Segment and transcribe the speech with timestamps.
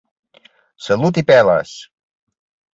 [0.85, 1.77] Salut i peles!